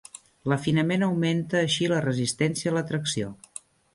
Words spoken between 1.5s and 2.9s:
així la resistència a la